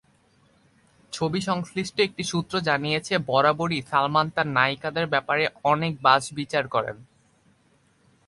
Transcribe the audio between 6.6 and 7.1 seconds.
করেন।